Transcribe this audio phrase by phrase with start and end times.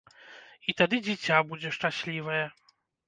[0.71, 2.43] І тады дзіця будзе шчаслівае.